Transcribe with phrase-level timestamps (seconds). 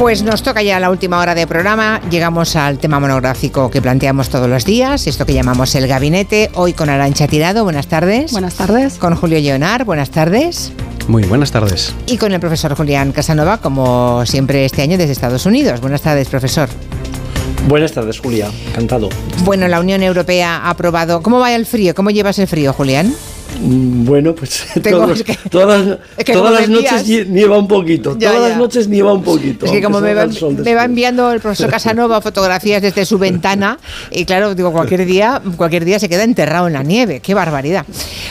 [0.00, 2.00] Pues nos toca ya la última hora de programa.
[2.10, 6.50] Llegamos al tema monográfico que planteamos todos los días, esto que llamamos el gabinete.
[6.54, 8.32] Hoy con Arancha Tirado, buenas tardes.
[8.32, 8.94] Buenas tardes.
[8.94, 10.72] Con Julio Leonar, buenas tardes.
[11.06, 11.94] Muy buenas tardes.
[12.06, 15.82] Y con el profesor Julián Casanova, como siempre este año desde Estados Unidos.
[15.82, 16.70] Buenas tardes, profesor.
[17.68, 18.48] Buenas tardes, Julia.
[18.70, 19.10] Encantado.
[19.44, 21.22] Bueno, la Unión Europea ha aprobado.
[21.22, 21.94] ¿Cómo va el frío?
[21.94, 23.14] ¿Cómo llevas el frío, Julián?
[23.60, 24.64] Mm, bueno, pues
[25.50, 28.16] todas, las noches nieva un poquito.
[28.16, 29.66] todas las noches nieva un poquito.
[29.66, 33.78] Es que como me va, me va, enviando el profesor Casanova fotografías desde su ventana
[34.10, 37.20] y claro, digo, cualquier día, cualquier día se queda enterrado en la nieve.
[37.20, 37.84] ¡Qué barbaridad!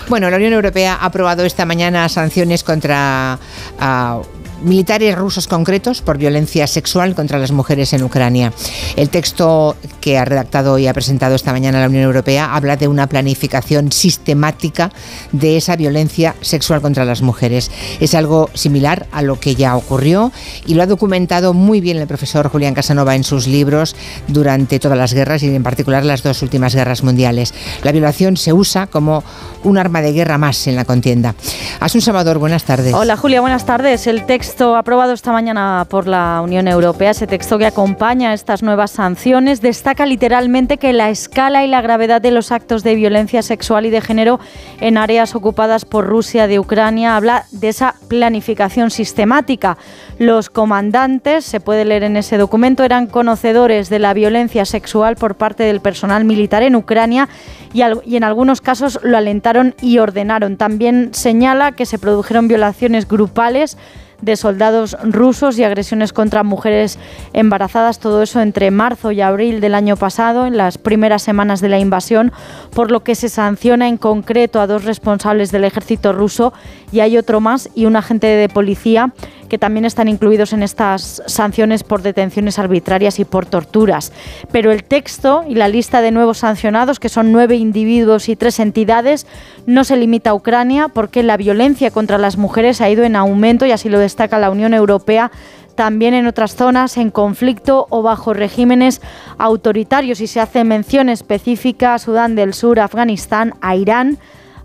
[0.08, 3.38] Bueno, la Unión Europea ha aprobado esta mañana sanciones contra...
[3.80, 8.54] Uh, militares rusos concretos por violencia sexual contra las mujeres en Ucrania.
[8.95, 12.88] El texto que ha redactado y ha presentado esta mañana la Unión Europea habla de
[12.88, 14.91] una planificación sistemática
[15.31, 17.72] de esa violencia sexual contra las mujeres.
[18.00, 20.31] Es algo similar a lo que ya ocurrió
[20.66, 23.95] y lo ha documentado muy bien el profesor Julián Casanova en sus libros
[24.28, 27.53] durante todas las guerras y en particular las dos últimas guerras mundiales.
[27.84, 29.23] La violación se usa como
[29.64, 31.36] un arma de guerra más en la contienda.
[31.80, 32.94] Asun Salvador, buenas tardes.
[32.94, 34.08] Hola Julia, buenas tardes.
[34.08, 38.91] El texto aprobado esta mañana por la Unión Europea, ese texto que acompaña estas nuevas
[38.91, 43.86] sanciones, destaca literalmente que la escala y la gravedad de los actos de violencia sexual
[43.86, 44.39] y de género
[44.81, 49.78] en áreas ocupadas por Rusia de Ucrania habla de esa planificación sistemática.
[50.17, 55.36] Los comandantes, se puede leer en ese documento, eran conocedores de la violencia sexual por
[55.36, 57.30] parte del personal militar en Ucrania
[57.72, 60.58] y en algunos casos lo alentaron y ordenaron.
[60.58, 63.78] También señala que se produjeron violaciones grupales
[64.22, 67.00] de soldados rusos y agresiones contra mujeres
[67.34, 71.70] embarazadas, todo eso entre marzo y abril del año pasado, en las primeras semanas de
[71.70, 72.31] la invasión,
[72.73, 76.53] por lo que se sanciona en concreto a dos responsables del ejército ruso
[76.92, 79.14] y hay otro más y un agente de policía
[79.50, 84.13] que también están incluidos en estas sanciones por detenciones arbitrarias y por torturas.
[84.51, 88.59] Pero el texto y la lista de nuevos sancionados, que son nueve individuos y tres
[88.59, 89.28] entidades,
[89.66, 93.66] no se limita a Ucrania porque la violencia contra las mujeres ha ido en aumento
[93.66, 95.31] y así lo destaca la Unión Europea
[95.79, 99.00] también en otras zonas en conflicto o bajo regímenes
[99.38, 104.18] autoritarios y se hace mención específica a Sudán del Sur, Afganistán, a Irán,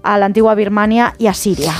[0.02, 1.72] a la antigua Birmania y a Siria.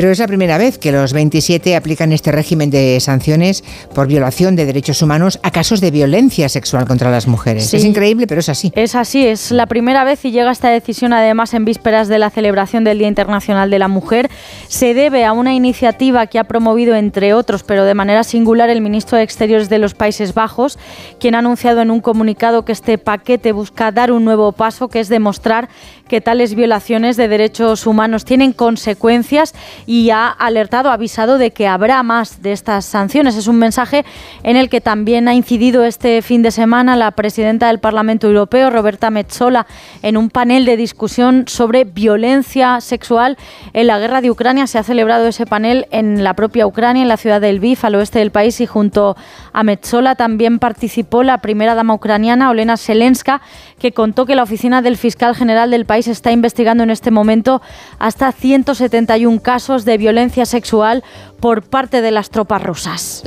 [0.00, 3.62] Pero es la primera vez que los 27 aplican este régimen de sanciones
[3.94, 7.74] por violación de derechos humanos a casos de violencia sexual contra las mujeres.
[7.74, 8.72] Es increíble, pero es así.
[8.74, 12.30] Es así, es la primera vez y llega esta decisión además en vísperas de la
[12.30, 14.30] celebración del Día Internacional de la Mujer.
[14.68, 18.80] Se debe a una iniciativa que ha promovido, entre otros, pero de manera singular, el
[18.80, 20.78] ministro de Exteriores de los Países Bajos,
[21.18, 25.00] quien ha anunciado en un comunicado que este paquete busca dar un nuevo paso, que
[25.00, 25.68] es demostrar
[26.10, 29.54] que tales violaciones de derechos humanos tienen consecuencias
[29.86, 33.36] y ha alertado, avisado de que habrá más de estas sanciones.
[33.36, 34.04] Es un mensaje
[34.42, 38.70] en el que también ha incidido este fin de semana la presidenta del Parlamento Europeo,
[38.70, 39.68] Roberta Metsola,
[40.02, 43.38] en un panel de discusión sobre violencia sexual
[43.72, 44.66] en la guerra de Ucrania.
[44.66, 47.94] Se ha celebrado ese panel en la propia Ucrania, en la ciudad de Lviv, al
[47.94, 49.16] oeste del país, y junto
[49.52, 53.42] a Metsola también participó la primera dama ucraniana, Olena Selenska,
[53.78, 57.60] que contó que la oficina del fiscal general del país está investigando en este momento
[57.98, 61.02] hasta 171 casos de violencia sexual
[61.40, 63.22] por parte de las tropas rusas.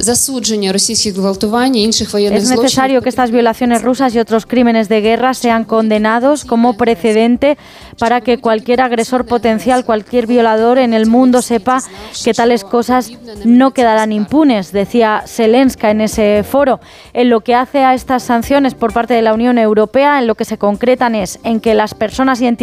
[2.38, 7.58] Es necesario que estas violaciones rusas y otros crímenes de guerra sean condenados como precedente
[7.98, 11.82] para que cualquier agresor potencial, cualquier violador en el mundo sepa
[12.24, 13.12] que tales cosas
[13.46, 16.80] no quedarán impunes, decía Zelenska en ese foro.
[17.14, 20.36] En lo que hace a estas sanciones por parte de la Unión Europea, en lo
[20.36, 22.63] que se concretan es en que las personas y entidades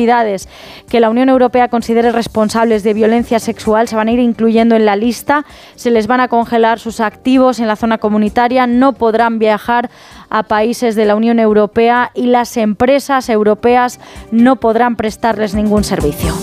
[0.88, 4.84] que la Unión Europea considere responsables de violencia sexual se van a ir incluyendo en
[4.84, 5.44] la lista,
[5.74, 9.90] se les van a congelar sus activos en la zona comunitaria, no podrán viajar
[10.28, 14.00] a países de la Unión Europea y las empresas europeas
[14.30, 16.34] no podrán prestarles ningún servicio.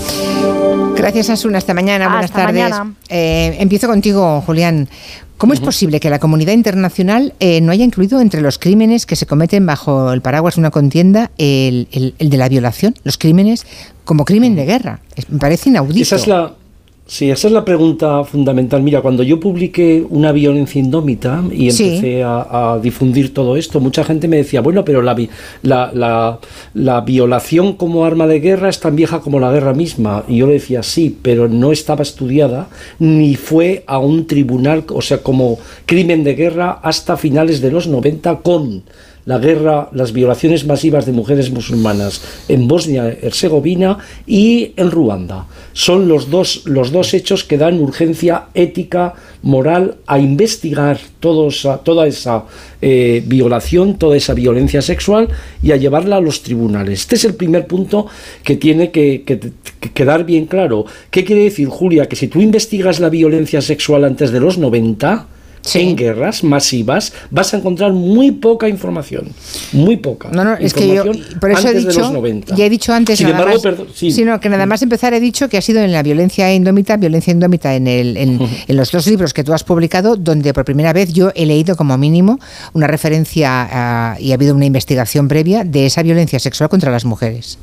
[0.97, 1.57] Gracias, Asuna.
[1.59, 2.09] Hasta mañana.
[2.09, 2.73] Buenas tardes.
[3.09, 4.89] Eh, empiezo contigo, Julián.
[5.37, 9.15] ¿Cómo es posible que la comunidad internacional eh, no haya incluido entre los crímenes que
[9.15, 13.67] se cometen bajo el paraguas de una contienda el, de la violación, los crímenes
[14.03, 14.99] como crimen de guerra?
[15.29, 16.01] me parece inaudito.
[16.01, 16.55] Esa es la,
[17.07, 18.83] Sí, esa es la pregunta fundamental.
[18.83, 24.27] Mira, cuando yo publiqué una violencia indómita y empecé a, difundir todo esto, mucha gente
[24.27, 25.15] me decía, bueno, pero la,
[25.61, 26.39] la,
[26.73, 30.25] la, violación como arma de guerra es tan vieja como la guerra misma.
[30.27, 32.67] Y yo le decía, sí, pero no estaba estudiada
[32.99, 37.87] ni fue a un tribunal, o sea, como crimen de guerra hasta finales de los
[37.87, 38.83] 90 con
[39.27, 45.47] la guerra, las violaciones masivas de mujeres musulmanas en Bosnia-Herzegovina y en Ruanda.
[45.73, 52.45] Son los dos, los dos hechos que dan urgencia ética, moral, a investigar toda esa
[52.81, 55.27] eh, violación, toda esa violencia sexual
[55.61, 57.01] y a llevarla a los tribunales.
[57.01, 58.07] Este es el primer punto
[58.43, 59.23] que tiene que,
[59.93, 60.85] quedar bien claro.
[61.11, 62.07] ¿Qué quiere decir, Julia?
[62.07, 65.27] Que si tú investigas la violencia sexual antes de los 90,
[65.73, 69.29] en guerras masivas vas a encontrar muy poca información.
[69.73, 70.29] Muy poca.
[70.31, 71.03] No, no, es que yo,
[71.39, 72.23] por eso he dicho,
[72.55, 73.59] ya he dicho antes, Sin embargo,
[73.93, 77.31] sino que nada más empezar he dicho que ha sido en la violencia indómita, violencia
[77.31, 81.13] indómita en, el, en, los dos libros que tú has publicado, donde por primera vez
[81.13, 82.39] yo he leído como mínimo
[82.73, 87.57] una referencia y ha habido una investigación previa de esa violencia sexual contra las mujeres.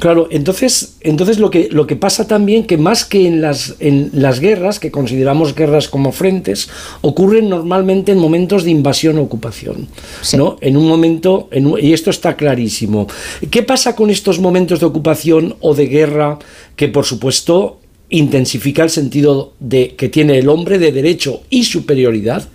[0.00, 4.10] Claro, entonces, entonces lo, que, lo que pasa también que más que en las, en
[4.14, 6.70] las guerras, que consideramos guerras como frentes,
[7.02, 9.88] ocurren normalmente en momentos de invasión o ocupación.
[10.36, 10.56] ¿no?
[10.62, 11.50] En un momento,
[11.80, 13.06] y esto está clarísimo.
[13.50, 16.38] ¿Qué pasa con estos momentos de ocupación o de guerra
[16.76, 22.48] que por supuesto intensifica el sentido de, que tiene el hombre de derecho y superioridad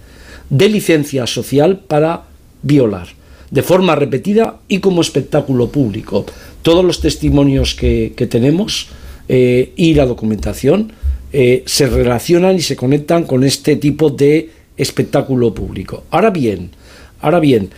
[0.49, 2.23] de licencia social para
[2.63, 3.07] violar?
[3.51, 6.25] de forma repetida y como espectáculo público
[6.65, 8.87] todos los testimonios que, tenemos
[9.29, 10.93] eh, y la documentación
[11.31, 16.05] eh, se relacionan y se conectan con este tipo de espectáculo público.
[16.09, 16.71] Ahora bien,
[17.21, 17.69] ahora bien,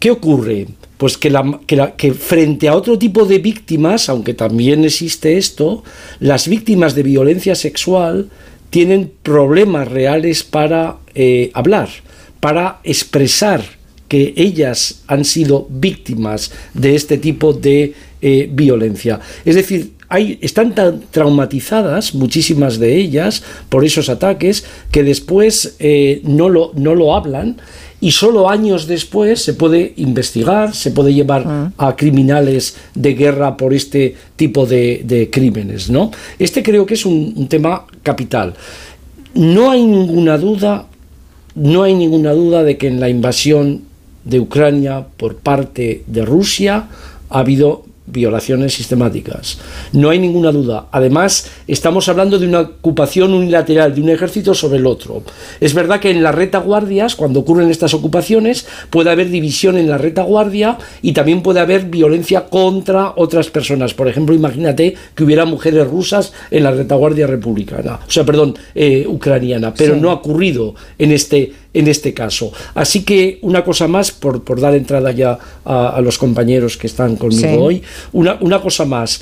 [0.00, 0.66] ¿qué ocurre?
[0.96, 5.84] Pues que, frente a otro tipo de víctimas, aunque también existe esto,
[6.18, 8.30] las víctimas de violencia sexual
[8.70, 11.88] tienen problemas reales para eh, hablar,
[12.40, 13.78] para expresar
[14.08, 19.20] que ellas han sido víctimas de este tipo de eh, violencia.
[19.44, 26.20] Es decir, hay, están tan traumatizadas, muchísimas de ellas, por esos ataques, que después eh,
[26.24, 27.56] no, lo, no lo hablan
[28.00, 31.72] y solo años después se puede investigar, se puede llevar ah.
[31.76, 35.90] a criminales de guerra por este tipo de, crímenes.
[35.90, 36.10] ¿no?
[36.38, 38.54] Este creo que es un, un, tema capital.
[39.34, 40.86] No hay ninguna duda,
[41.54, 43.82] no hay ninguna duda de que en la invasión
[44.24, 46.88] de Ucrania por parte de Rusia
[47.30, 49.58] ha habido violaciones sistemáticas.
[49.92, 50.86] No hay ninguna duda.
[50.92, 55.22] Además, estamos hablando de una ocupación unilateral de un ejército sobre el otro.
[55.60, 59.98] Es verdad que en las retaguardias, cuando ocurren estas ocupaciones, puede haber división en la
[59.98, 63.94] retaguardia y también puede haber violencia contra otras personas.
[63.94, 69.04] Por ejemplo, imagínate que hubiera mujeres rusas en la retaguardia republicana, o sea, perdón, eh,
[69.06, 72.52] ucraniana, pero no ha ocurrido en este en este caso.
[72.74, 77.16] Así que una cosa más, por, por dar entrada ya a, los compañeros que están
[77.16, 77.82] conmigo hoy,
[78.12, 79.20] una, una cosa más.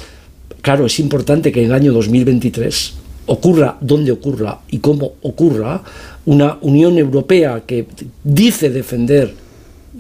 [0.61, 2.95] Claro, es importante que en el año 2023
[3.27, 5.83] ocurra donde ocurra y cómo ocurra,
[6.27, 7.87] una Unión Europea que
[8.23, 9.35] dice defender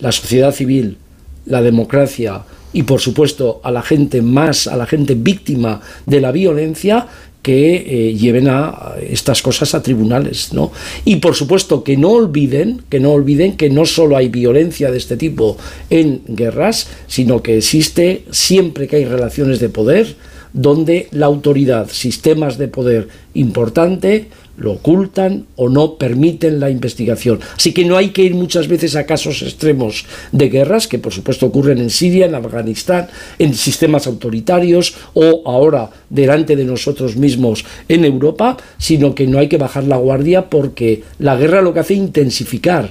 [0.00, 0.98] la sociedad civil,
[1.46, 6.32] la democracia y por supuesto a la gente más, a la gente víctima de la
[6.32, 7.06] violencia,
[7.46, 10.72] que eh, lleven a estas cosas a tribunales, ¿no?
[11.04, 14.98] Y por supuesto que no olviden, que no olviden que no solo hay violencia de
[14.98, 15.56] este tipo
[15.88, 20.16] en guerras, sino que existe siempre que hay relaciones de poder,
[20.54, 27.40] donde la autoridad, sistemas de poder importante, lo ocultan o no permiten la investigación.
[27.56, 31.12] Así que no hay que ir muchas veces a casos extremos de guerras, que por
[31.12, 33.08] supuesto ocurren en Siria, en Afganistán,
[33.38, 39.48] en sistemas autoritarios o ahora delante de nosotros mismos en Europa, sino que no hay
[39.48, 42.90] que bajar la guardia porque la guerra lo que hace es intensificar,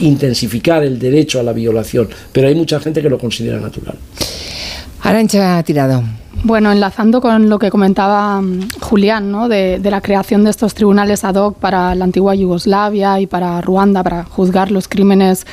[0.00, 3.96] intensificar el derecho a la violación, pero hay mucha gente que lo considera natural.
[5.04, 6.02] Arancha Tirado.
[6.44, 9.48] Bueno, enlazando con lo que comentaba mm, Julián, ¿no?
[9.48, 14.02] de, la creación de estos tribunales ad hoc para la antigua Yugoslavia y para Ruanda,
[14.02, 15.46] para juzgar los crímenes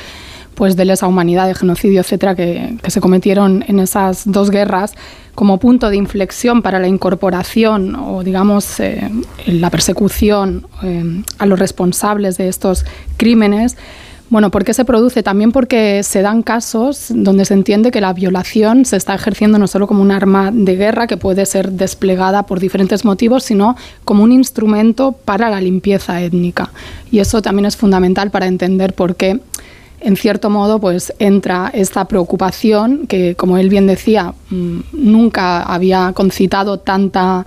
[0.54, 4.94] pues, de lesa humanidad, de genocidio, etcétera, que, se cometieron en esas dos guerras,
[5.34, 9.06] como punto de inflexión para la incorporación o, digamos, eh,
[9.44, 12.86] la persecución eh, a los responsables de estos
[13.18, 13.76] crímenes.
[14.32, 15.22] Bueno, ¿por qué se produce?
[15.22, 19.66] También porque se dan casos donde se entiende que la violación se está ejerciendo no
[19.66, 24.22] solo como un arma de guerra que puede ser desplegada por diferentes motivos, sino como
[24.22, 26.72] un instrumento para la limpieza étnica.
[27.10, 29.38] Y eso también es fundamental para entender por qué
[30.00, 36.12] en cierto modo, pues entra esta preocupación que, como él bien decía, mm, nunca había
[36.14, 37.44] concitado tanta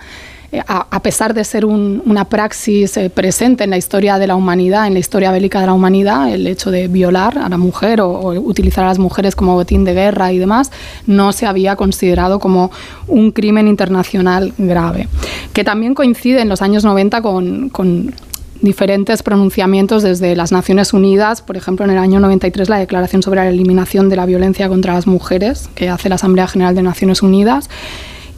[0.58, 4.88] eh, a, pesar de ser una praxis eh, presente en la historia de la humanidad,
[4.88, 8.30] en la historia bélica de la humanidad, el hecho de violar a la mujer o,
[8.42, 10.72] utilizar a las mujeres como botín de guerra y demás,
[11.06, 12.72] no se había considerado como
[13.08, 15.08] un crimen internacional grave.
[15.54, 18.14] Que también coincide en los años 90 con
[18.62, 23.42] diferentes pronunciamientos desde las Naciones Unidas, por ejemplo, en el año 93 la Declaración sobre
[23.42, 27.22] la Eliminación de la Violencia contra las Mujeres, que hace la Asamblea General de Naciones
[27.22, 27.70] Unidas.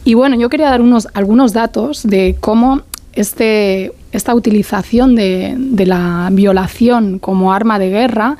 [0.07, 5.85] Y bueno, yo quería dar unos, algunos datos de cómo este, esta utilización de, de
[5.85, 8.37] la violación como arma de guerra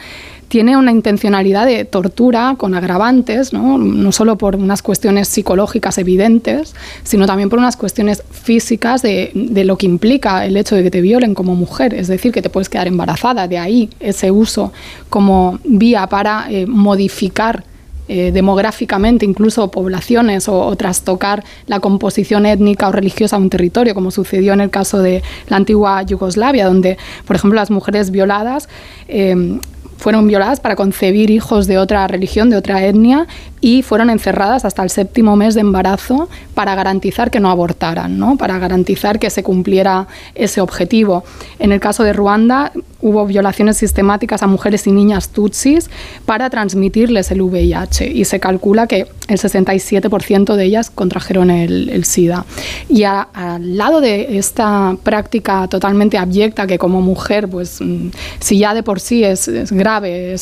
[0.47, 3.77] tiene una intencionalidad de tortura con agravantes, ¿no?
[3.77, 9.65] no solo por unas cuestiones psicológicas evidentes, sino también por unas cuestiones físicas de, de,
[9.65, 12.50] lo que implica el hecho de que te violen como mujer, es decir, que te
[12.50, 14.71] puedes quedar embarazada, de ahí ese uso
[15.09, 17.65] como vía para eh, modificar
[18.07, 23.93] eh, demográficamente incluso poblaciones o, o, trastocar la composición étnica o religiosa de un territorio,
[23.93, 28.69] como sucedió en el caso de la antigua Yugoslavia, donde, por ejemplo, las mujeres violadas
[29.07, 29.59] eh,
[29.97, 33.27] fueron violadas para concebir hijos de otra religión, de otra etnia,
[33.61, 38.37] y fueron encerradas hasta el séptimo mes de embarazo para garantizar que no abortaran, ¿no?
[38.37, 41.23] para garantizar que se cumpliera ese objetivo.
[41.59, 45.89] En el caso de Ruanda hubo violaciones sistemáticas a mujeres y niñas tutsis
[46.25, 52.05] para transmitirles el VIH y se calcula que el 67% de ellas contrajeron el, el
[52.05, 52.45] SIDA.
[52.89, 58.59] Y a, al lado de esta práctica totalmente abyecta que como mujer, pues mm, si
[58.59, 60.36] ya de por sí es, es grave,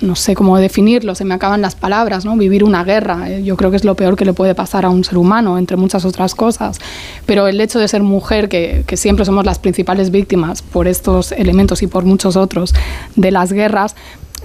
[0.00, 2.34] no sé cómo definirlo, se me acaban las palabras, ¿no?
[2.38, 3.30] vivir una guerra.
[3.30, 5.58] Eh, yo creo que es lo peor que le puede pasar a un ser humano,
[5.58, 6.78] entre muchas otras cosas.
[7.26, 11.82] Pero el hecho de ser mujer, que siempre somos las principales víctimas por estos elementos
[11.82, 12.74] y por muchos otros
[13.14, 13.94] de las guerras,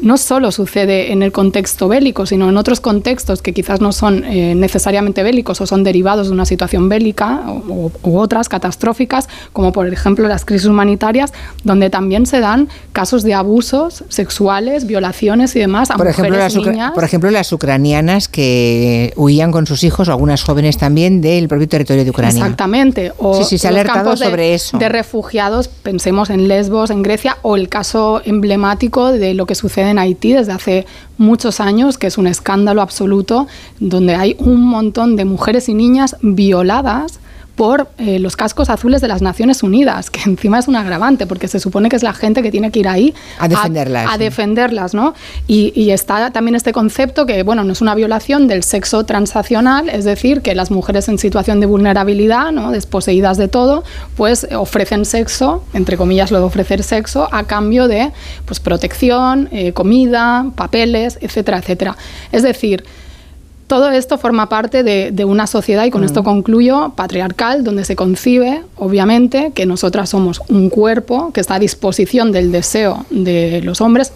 [0.02, 4.24] no solo sucede en el contexto bélico, sino en otros contextos que quizás no son
[4.24, 9.72] eh, necesariamente bélicos o son derivados de una situación bélica o, u otras catastróficas, como
[9.72, 11.34] por ejemplo las crisis humanitarias,
[11.64, 16.40] donde también se dan casos de abusos sexuales, violaciones y demás a por mujeres ejemplo,
[16.40, 16.92] las niñas.
[16.94, 21.68] Por ejemplo, las ucranianas que huían con sus hijos, o algunas jóvenes también, del propio
[21.68, 22.42] territorio de Ucrania.
[22.42, 23.12] Exactamente.
[23.18, 24.78] O sí, sí, se ha alertado de, sobre eso.
[24.78, 29.93] De refugiados, pensemos en Lesbos, en Grecia, o el caso emblemático de lo que sucede
[29.94, 30.86] en Haití desde hace
[31.18, 33.48] muchos años, que es un escándalo absoluto,
[33.80, 37.20] donde hay un montón de mujeres y niñas violadas
[37.56, 41.48] por eh, los cascos azules de las Naciones Unidas, que encima es un agravante, porque
[41.48, 44.08] se supone que es la gente que tiene que ir ahí a defenderlas.
[44.10, 45.14] A, a defenderlas ¿no?
[45.48, 49.90] Y, y, está también este concepto que, bueno, no es una violación del sexo transaccional,
[49.90, 52.72] es decir, que las mujeres en situación de vulnerabilidad, ¿no?
[52.72, 53.84] desposeídas de todo,
[54.16, 58.12] pues ofrecen sexo, entre comillas lo de ofrecer sexo, a cambio de
[58.46, 61.98] pues, protección, eh, comida, papeles, etcétera, etcétera.
[62.32, 62.84] Es decir,
[63.74, 66.06] todo esto forma parte de, de, una sociedad, y con mm.
[66.06, 71.60] esto concluyo, patriarcal, donde se concibe, obviamente, que nosotras somos un cuerpo que está a
[71.60, 74.14] disposición del deseo de los hombres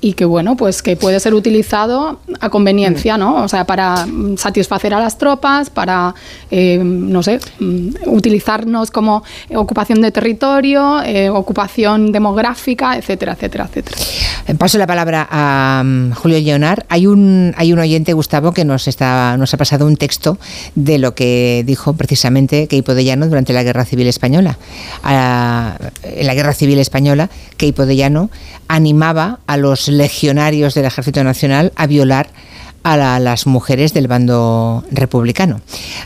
[0.00, 3.42] y que bueno, pues que puede ser utilizado a conveniencia, ¿no?
[3.42, 6.14] O sea, para satisfacer a las tropas, para,
[6.50, 7.40] eh, no sé,
[8.06, 9.24] utilizarnos como
[9.54, 13.96] ocupación de territorio, eh, ocupación demográfica, etcétera, etcétera, etcétera.
[14.56, 16.86] Paso la palabra a Julio Leonar.
[16.88, 20.38] Hay un, hay un oyente, Gustavo, que nos, está, nos ha pasado un texto
[20.74, 24.58] de lo que dijo precisamente Queipo de Llano durante la Guerra Civil Española.
[25.02, 28.30] A, en la Guerra Civil Española, Queipo de Llano
[28.68, 32.28] animaba a los legionarios del Ejército Nacional a violar
[32.82, 35.60] a la, las mujeres del bando republicano.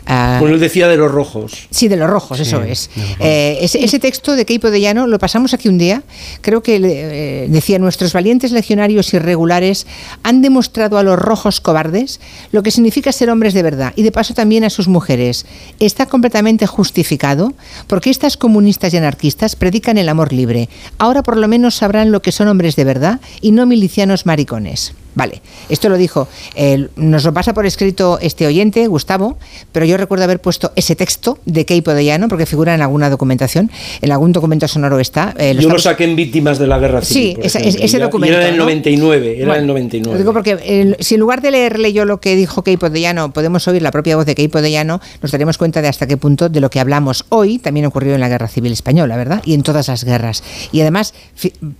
[0.07, 1.67] Uh, bueno, él decía de los rojos.
[1.69, 2.89] Sí, de los rojos, sí, eso es.
[3.19, 6.03] Eh, ese, ese, texto de Queipo de Llano lo pasamos aquí un día.
[6.41, 9.87] Creo que eh, decía, nuestros valientes legionarios irregulares
[10.23, 12.19] han demostrado a los rojos cobardes
[12.51, 15.45] lo que significa ser hombres de verdad y de paso también a sus mujeres.
[15.79, 17.53] Está completamente justificado
[17.87, 20.69] porque estas comunistas y anarquistas predican el amor libre.
[20.97, 24.93] Ahora por lo menos sabrán lo que son hombres de verdad y no milicianos maricones.
[25.15, 26.27] Vale, esto lo dijo.
[26.55, 29.37] Eh, nos lo pasa por escrito este oyente, Gustavo,
[29.71, 33.09] pero yo recuerdo haber puesto ese texto de Keipo de Llano, porque figura en alguna
[33.09, 33.69] documentación,
[34.01, 35.33] en algún documento sonoro está.
[35.37, 35.85] Eh, lo yo estamos...
[35.85, 37.35] lo saqué en Víctimas de la Guerra Civil.
[37.35, 38.33] Sí, esa, ese documento.
[38.33, 40.13] Y era del 99, era bueno, del 99.
[40.13, 43.01] Lo digo porque eh, si en lugar de leerle yo lo que dijo Keipo de
[43.01, 46.07] Llano, podemos oír la propia voz de Keipo de Llano, nos daremos cuenta de hasta
[46.07, 49.41] qué punto de lo que hablamos hoy también ocurrió en la Guerra Civil Española, ¿verdad?
[49.45, 50.43] Y en todas las guerras.
[50.71, 51.13] Y además,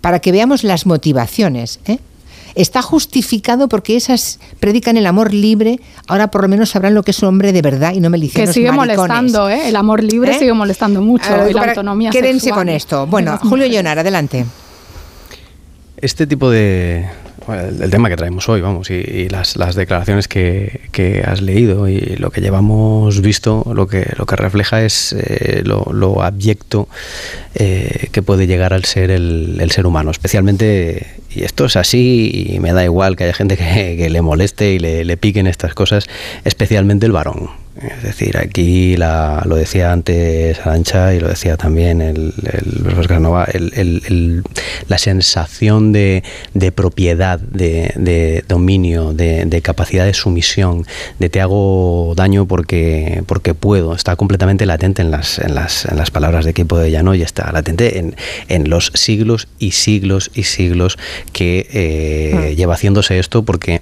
[0.01, 1.97] para que veamos las motivaciones, ¿eh?
[2.55, 7.11] Está justificado porque esas predican el amor libre, ahora por lo menos sabrán lo que
[7.11, 8.97] es un hombre de verdad y no milicianos Que sigue maricones.
[8.97, 9.69] molestando, ¿eh?
[9.69, 10.39] el amor libre ¿Eh?
[10.39, 13.07] sigue molestando mucho, ver, y la autonomía Quédense sexual con esto.
[13.07, 14.45] Bueno, Julio Llonar, adelante.
[15.97, 17.07] Este tipo de,
[17.51, 21.41] el, el, tema que traemos hoy, vamos, y, y las, las, declaraciones que, que, has
[21.41, 26.23] leído y lo que llevamos visto, lo que, lo que refleja es eh, lo, lo,
[26.23, 26.87] abyecto
[27.55, 32.47] eh, que puede llegar al ser el, el, ser humano, especialmente, y esto es así,
[32.53, 35.47] y me da igual que haya gente que, que le moleste y le, le piquen
[35.47, 36.05] estas cosas,
[36.43, 37.62] especialmente el varón.
[37.83, 42.33] Es decir, aquí lo decía antes Arancha y lo decía también el,
[42.81, 43.47] profesor Casanova,
[44.87, 46.23] la sensación de,
[46.73, 50.85] propiedad, de, dominio, de, capacidad de sumisión,
[51.19, 55.97] de te hago daño porque, porque puedo, está completamente latente en las, en las, en
[55.97, 58.15] las palabras de equipo de Llano y está latente en,
[58.47, 60.97] en los siglos y siglos y siglos
[61.31, 62.49] que eh, ah.
[62.49, 63.81] lleva haciéndose esto porque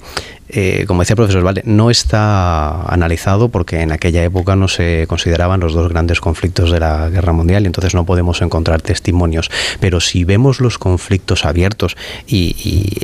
[0.54, 5.06] eh, como decía el profesor Vale, no está analizado porque en aquella época no se
[5.08, 9.50] consideraban los dos grandes conflictos de la guerra mundial y entonces no podemos encontrar testimonios.
[9.80, 11.96] Pero si vemos los conflictos abiertos
[12.28, 12.52] y,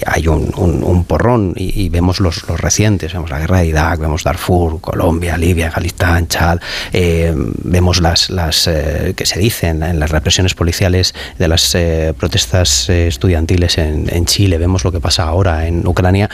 [0.06, 5.38] hay un, porrón y, vemos los, recientes, vemos la guerra de Irak, vemos Darfur, Colombia,
[5.38, 6.60] Libia, Afganistán, Chad,
[6.92, 11.78] eh, vemos las, las eh, que se dicen en las represiones policiales de las
[12.18, 16.30] protestas estudiantiles en, Chile, vemos lo que pasa ahora en Ucrania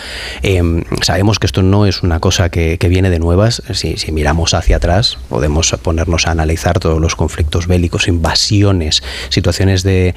[1.03, 3.61] Sabemos que esto no es una cosa que, viene de nuevas.
[3.73, 10.15] Si, miramos hacia atrás, podemos ponernos a analizar todos los conflictos bélicos, invasiones, situaciones de,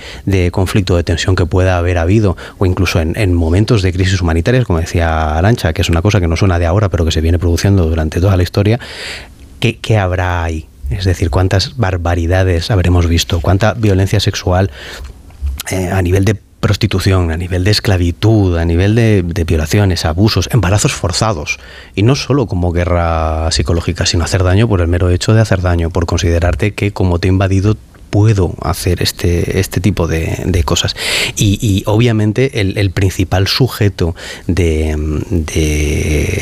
[0.52, 4.78] conflicto, de tensión que pueda haber habido, o incluso en, momentos de crisis humanitarias, como
[4.78, 7.40] decía Arancha, que es una cosa que no suena de ahora, pero que se viene
[7.40, 8.78] produciendo durante toda la historia.
[9.59, 10.69] ¿Qué, habrá ahí?
[10.90, 14.71] Es decir, cuántas barbaridades habremos visto, cuánta violencia sexual
[15.73, 20.93] eh, a nivel de prostitución, a nivel de esclavitud, a nivel de, violaciones, abusos, embarazos
[20.93, 21.59] forzados.
[21.95, 25.63] Y no solo como guerra psicológica, sino hacer daño por el mero hecho de hacer
[25.63, 27.77] daño, por considerarte que como te he invadido
[28.16, 30.96] puedo hacer este, este tipo de, cosas.
[31.37, 34.14] Y, obviamente el, principal sujeto
[34.46, 34.96] de,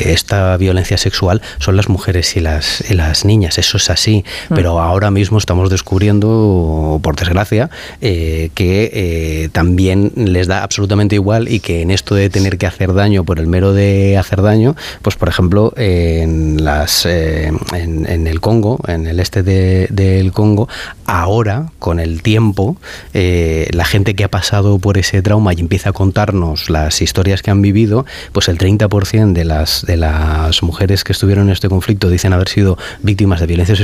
[0.05, 4.55] esta violencia sexual son las mujeres y las, las niñas, eso es así, mm.
[4.55, 11.49] pero ahora mismo estamos descubriendo, por desgracia, eh, que eh, también les da absolutamente igual
[11.49, 14.77] y que en esto de tener que hacer daño por el mero de hacer daño,
[15.01, 20.69] pues por ejemplo en, las, eh, en, el Congo, en el este del Congo,
[21.05, 22.77] ahora con el tiempo,
[23.13, 27.41] eh, la gente que ha pasado por ese trauma y empieza a contarnos las historias
[27.41, 31.69] que han vivido, pues el 30% de las, de las mujeres que estuvieron en este
[31.69, 33.75] conflicto dicen haber sido víctimas de violencia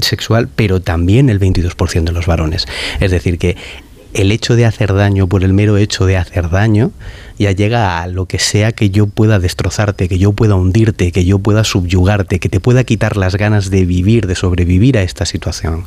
[0.00, 2.66] sexual, pero también el 22% de los varones.
[3.00, 3.56] Es decir, que
[4.14, 6.92] el hecho de hacer daño por el mero hecho de hacer daño
[7.36, 11.24] ya llega a lo que sea que yo pueda destrozarte, que yo pueda hundirte, que
[11.24, 15.26] yo pueda subyugarte, que te pueda quitar las ganas de vivir, de sobrevivir a esta
[15.26, 15.84] situación.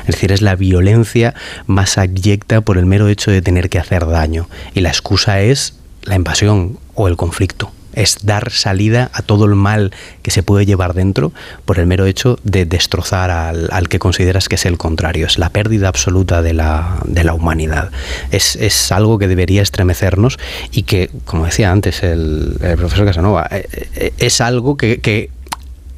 [0.00, 1.34] Es decir, es la violencia
[1.66, 4.48] más abyecta por el mero hecho de tener que hacer daño.
[4.74, 9.54] Y la excusa es la invasión o el conflicto es dar salida a todo el
[9.54, 11.32] mal que se puede llevar dentro
[11.64, 15.26] por el mero hecho de destrozar al, que consideras que es el contrario.
[15.26, 17.90] Es la pérdida absoluta de la, de la humanidad.
[18.30, 20.38] Es, es, algo que debería estremecernos
[20.72, 25.30] y que, como decía antes el, profesor Casanova, eh, eh, es algo que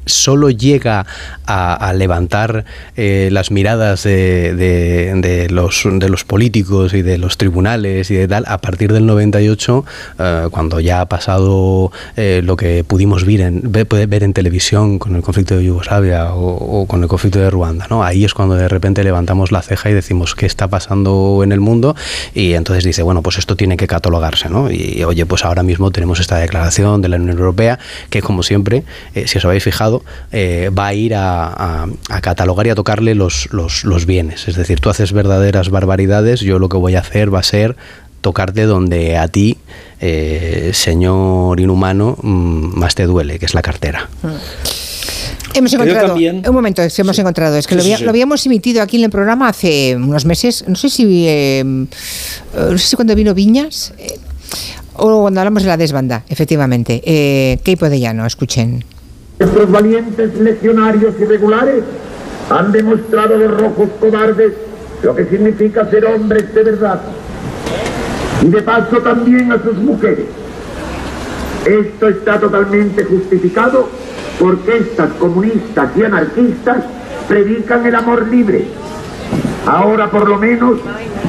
[0.05, 1.05] solo llega
[1.45, 8.45] a, levantar eh, las miradas de, los, políticos y de los tribunales y de tal
[8.47, 9.85] a partir del 98,
[10.19, 15.15] eh, cuando ya ha pasado eh, lo que pudimos ver en, ver, en televisión con
[15.15, 17.87] el conflicto de Yugoslavia o, con el conflicto de Ruanda.
[17.89, 18.03] ¿no?
[18.03, 21.59] Ahí es cuando de repente levantamos la ceja y decimos qué está pasando en el
[21.59, 21.95] mundo
[22.33, 24.49] y entonces dice, bueno, pues esto tiene que catalogarse.
[24.49, 24.71] ¿no?
[24.71, 28.83] Y oye, pues ahora mismo tenemos esta declaración de la Unión Europea que como siempre,
[29.25, 29.92] si os habéis fijado,
[30.31, 31.43] va a ir a
[32.09, 34.47] a, catalogar y a tocarle los, los, bienes.
[34.47, 37.75] Es decir, tú haces verdaderas barbaridades, yo lo que voy a hacer va a ser
[38.21, 39.57] tocarte donde a ti,
[39.99, 44.09] eh, señor inhumano, mm, más te duele, que es la cartera.
[44.21, 44.27] Mm.
[45.55, 49.49] Hemos encontrado, un momento, hemos encontrado, es que lo, habíamos emitido aquí en el programa
[49.49, 54.17] hace unos meses, no sé si, eh, no sé si cuando vino Viñas, eh,
[54.95, 57.03] o cuando hablamos de la desbanda, efectivamente.
[57.05, 58.83] Eh, de Llano, escuchen.
[59.43, 61.83] Nuestros valientes legionarios irregulares
[62.49, 64.53] han demostrado los rojos cobardes
[65.03, 67.01] lo que significa ser hombres de verdad.
[68.41, 70.27] Y de paso también a sus mujeres.
[71.65, 73.89] Esto está totalmente justificado
[74.39, 76.77] porque estas comunistas y anarquistas
[77.27, 78.67] predican el amor libre.
[79.67, 80.79] Ahora por lo menos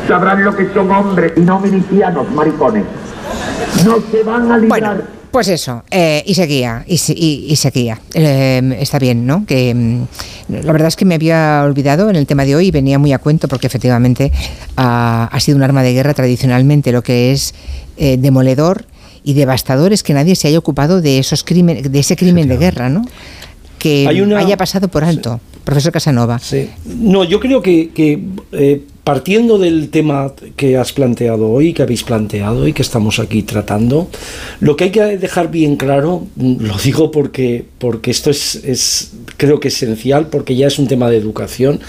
[0.06, 2.84] sabrán lo que son hombres y no milicianos maricones.
[3.84, 5.23] No se van a librar.
[5.34, 6.96] Pues eso, eh, y seguía, y,
[7.56, 8.00] seguía.
[8.14, 9.44] Eh, está bien, ¿no?
[9.44, 10.06] Que mm,
[10.62, 13.12] la verdad es que me había olvidado en el tema de hoy y venía muy
[13.12, 14.30] a cuento porque efectivamente
[14.76, 17.52] ha, sido un arma de guerra tradicionalmente, lo que es
[17.96, 18.86] eh, demoledor
[19.24, 22.56] y devastador es que nadie se haya ocupado de esos crímenes, de ese crimen de
[22.56, 23.04] guerra, ¿no?
[23.80, 26.38] Que haya pasado por alto, profesor Casanova.
[26.38, 26.70] Sí.
[26.84, 27.90] No, yo creo que,
[29.04, 34.08] partiendo del tema que has planteado hoy, que habéis planteado y que estamos aquí tratando,
[34.60, 39.12] lo que hay que dejar bien claro, mm, lo digo porque, porque esto es, es
[39.36, 41.80] creo que esencial, porque ya es un tema de educación,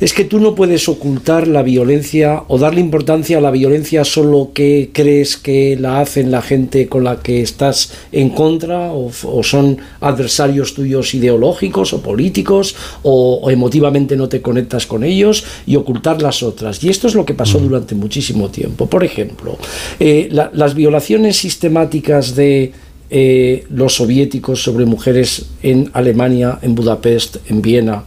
[0.00, 4.50] es que tú no puedes ocultar la violencia o darle importancia a la violencia solo
[4.54, 9.10] que crees que la hacen la gente con la que estás en contra o,
[9.42, 16.22] son adversarios tuyos ideológicos o políticos o, emotivamente no te conectas con ellos y ocultar
[16.22, 16.53] las otras.
[16.82, 17.62] Y esto es lo que pasó mm.
[17.62, 18.86] durante muchísimo tiempo.
[18.86, 19.58] Por ejemplo,
[20.00, 22.72] eh, las violaciones sistemáticas de
[23.10, 28.02] eh, los soviéticos sobre mujeres en Alemania, en Budapest, en Viena,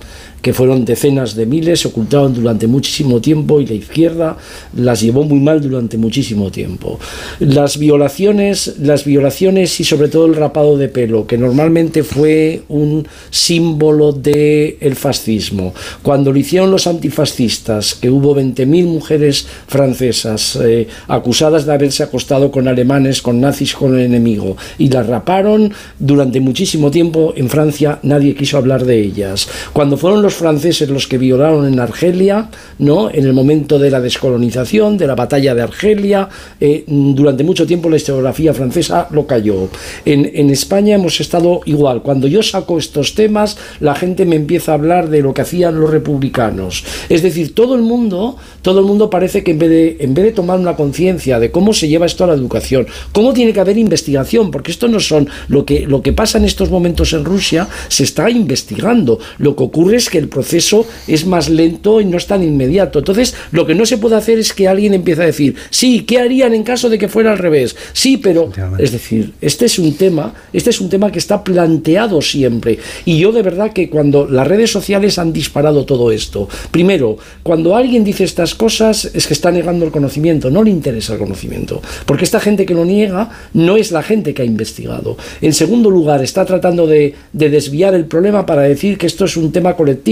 [0.48, 4.38] que fueron decenas de miles, se ocultaron durante muchísimo tiempo y la izquierda
[4.78, 6.98] las llevó muy mal durante muchísimo tiempo.
[7.40, 13.06] Las violaciones, las violaciones y sobre todo el rapado de pelo, que normalmente fue un
[13.30, 15.74] símbolo del el fascismo.
[16.02, 22.52] Cuando lo hicieron los antifascistas, que hubo 20.000 mujeres francesas eh, acusadas de haberse acostado
[22.52, 28.00] con alemanes, con nazis, con el enemigo, y las raparon durante muchísimo tiempo en Francia,
[28.04, 29.50] nadie quiso hablar de ellas.
[29.74, 33.10] Cuando fueron los franceses los que violaron en Argelia, ¿no?
[33.10, 37.89] En el momento de la descolonización, de la batalla de Argelia, eh, durante mucho tiempo
[37.89, 39.69] la historiografía francesa lo cayó.
[40.06, 42.02] En, en España hemos estado igual.
[42.02, 45.80] Cuando yo saco estos temas, la gente me empieza a hablar de lo que hacían
[45.80, 46.84] los republicanos.
[47.10, 50.26] Es decir, todo el mundo, todo el mundo parece que en vez de, en vez
[50.26, 53.60] de tomar una conciencia de cómo se lleva esto a la educación, cómo tiene que
[53.60, 57.26] haber investigación, porque esto no son lo que, lo que pasa en estos momentos en
[57.26, 59.19] Rusia, se está investigando.
[59.38, 62.99] Lo que ocurre es que el proceso es más lento y no es tan inmediato.
[62.99, 66.19] Entonces, lo que no se puede hacer es que alguien empiece a decir, sí, ¿qué
[66.19, 67.75] harían en caso de que fuera al revés?
[67.93, 72.21] Sí, pero es decir, este es un tema, este es un tema que está planteado
[72.21, 72.80] siempre.
[73.06, 77.75] Y yo de verdad que cuando las redes sociales han disparado todo esto, primero, cuando
[77.75, 81.82] alguien dice estas cosas es que está negando el conocimiento, no le interesa el conocimiento,
[82.06, 85.17] porque esta gente que lo niega no es la gente que ha investigado.
[85.41, 89.38] En segundo lugar, está tratando de, de desviar el problema para decir que esto es
[89.38, 90.07] un tema colectivo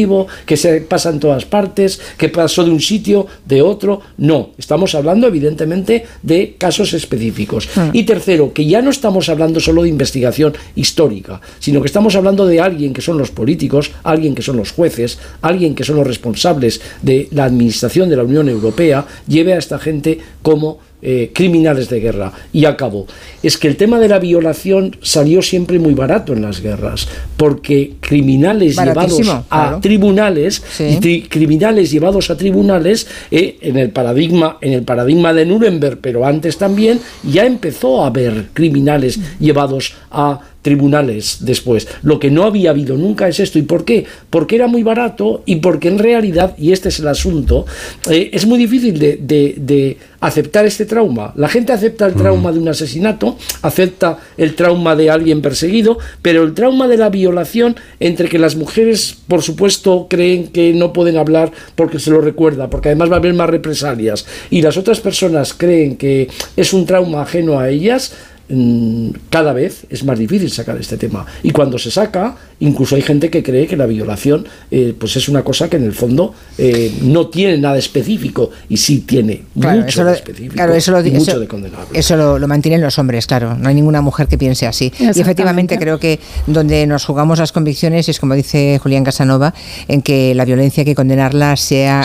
[0.45, 4.01] que se pasa en todas partes, que pasó de un sitio, de otro.
[4.17, 7.69] No, estamos hablando evidentemente de casos específicos.
[7.75, 7.89] Hmm.
[7.93, 12.45] Y tercero, que ya no estamos hablando solo de investigación histórica, sino que estamos hablando
[12.45, 16.08] de alguien que son los políticos, alguien que son los jueces, alguien que son los
[16.08, 21.89] responsables de la administración de la Unión Europea, lleve a esta gente como eh, criminales
[21.89, 22.31] de guerra.
[22.51, 23.05] Y acabó.
[23.43, 27.93] Es que el tema de la violación salió siempre muy barato en las guerras, porque
[27.99, 30.63] criminales llevados a tribunales,
[31.29, 36.58] criminales llevados a tribunales, eh, en el paradigma, en el paradigma de Nuremberg, pero antes
[36.58, 41.88] también, ya empezó a haber criminales llevados a tribunales después.
[42.01, 43.60] Lo que no había habido nunca es esto.
[43.60, 44.06] ¿Y por qué?
[44.32, 47.67] Porque era muy barato y porque en realidad, y este es el asunto,
[48.10, 51.34] eh, es muy difícil de, aceptar este trauma.
[51.36, 56.43] La gente acepta el trauma de un asesinato, acepta el trauma de alguien perseguido, pero
[56.43, 61.17] el trauma de la violación, entre que las mujeres, por supuesto, creen que no pueden
[61.17, 64.99] hablar porque se lo recuerda, porque además va a haber más represalias, y las otras
[64.99, 68.13] personas creen que es un trauma ajeno a ellas,
[69.29, 71.25] cada vez es más difícil sacar este tema.
[71.41, 75.27] Y cuando se saca, incluso hay gente que cree que la violación eh, pues es
[75.27, 80.05] una cosa que en el fondo eh, no tiene nada específico y sí tiene mucho
[80.05, 81.97] de específico eso lo, y mucho de condenable.
[81.97, 83.55] Eso lo, mantienen los hombres, claro.
[83.55, 84.91] No hay ninguna mujer que piense así.
[84.99, 89.53] Y efectivamente creo que donde nos jugamos las convicciones es, como dice Julián Casanova,
[89.88, 92.03] en que la violencia hay que condenarla sea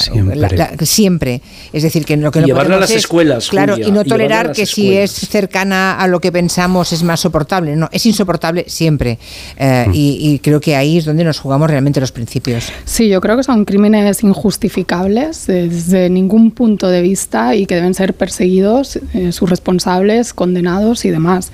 [0.83, 1.43] siempre.
[1.73, 3.49] Es decir, que lo que no llevarla a las escuelas.
[3.49, 7.77] Claro, y no tolerar que si es cercana a lo que pensamos es más soportable.
[7.77, 9.19] No, es insoportable siempre.
[9.57, 9.93] Eh, mm.
[9.95, 12.73] y, creo que ahí es donde nos jugamos realmente los principios.
[12.85, 17.95] Sí, yo creo que son crímenes injustificables desde ningún punto de vista y que deben
[17.95, 21.53] ser perseguidos, eh, sus responsables, condenados y demás.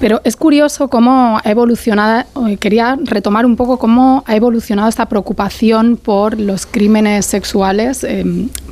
[0.00, 5.06] Pero es curioso cómo ha evolucionado, eh, quería retomar un poco cómo ha evolucionado esta
[5.06, 8.06] preocupación por los crímenes sexuales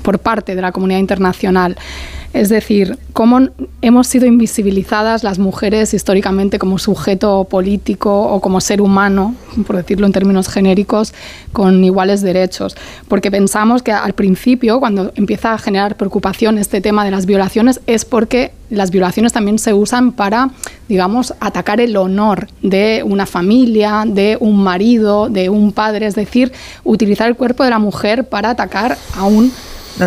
[0.02, 1.76] por parte de la comunidad internacional.
[2.36, 3.48] Es decir, cómo
[3.80, 9.34] hemos sido invisibilizadas las mujeres históricamente como sujeto político o como ser humano,
[9.66, 11.14] por decirlo en términos genéricos,
[11.52, 12.76] con iguales derechos.
[13.08, 17.80] Porque pensamos que al principio, cuando empieza a generar preocupación este tema de las violaciones,
[17.86, 20.50] es porque las violaciones también se usan para,
[20.88, 26.52] digamos, atacar el honor de una familia, de un marido, de un padre, es decir,
[26.84, 29.52] utilizar el cuerpo de la mujer para atacar a un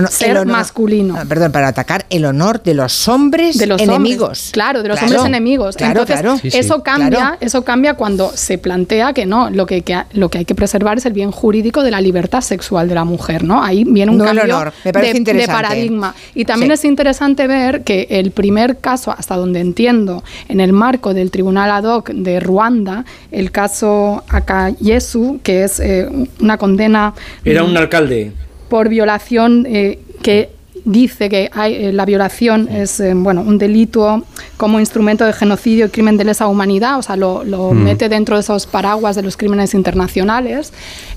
[0.10, 1.15] ser masculino.
[1.17, 4.49] Ah, perdón, para atacar el honor de los hombres de los enemigos.
[4.52, 5.75] claro, de los hombres enemigos.
[5.80, 6.21] Entonces,
[6.54, 10.56] eso cambia, eso cambia cuando se plantea que no, lo que, lo que hay que
[10.56, 13.63] preservar es el bien jurídico de la libertad sexual de la mujer, ¿no?
[13.63, 16.15] Ahí viene un cambio de, paradigma.
[16.36, 21.13] Y también es interesante ver que el primer caso, hasta donde entiendo, en el marco
[21.13, 26.08] del Tribunal Ad hoc de Ruanda, el caso Akayesu, que es eh,
[26.39, 27.13] una condena...
[27.43, 28.34] Era un alcalde.
[28.69, 30.49] Por violación eh, que
[30.86, 34.23] dice que hay, eh, la violación es bueno un delito
[34.58, 37.73] como instrumento de genocidio y crimen de lesa humanidad, o sea, lo, mm.
[37.75, 40.71] mete dentro de esos paraguas de los crímenes internacionales.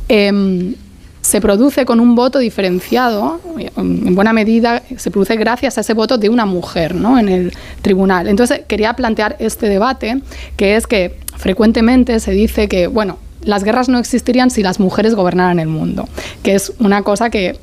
[0.08, 0.74] Em,
[1.22, 3.40] se produce con un voto diferenciado,
[3.76, 7.16] en buena medida se produce gracias a ese voto de una mujer ¿no?
[7.16, 8.26] en el tribunal.
[8.26, 10.20] Entonces quería plantear este debate,
[10.56, 15.14] que es que frecuentemente se dice que, bueno, las guerras no existirían si las mujeres
[15.14, 16.08] gobernaran el mundo,
[16.42, 17.58] que es una cosa que,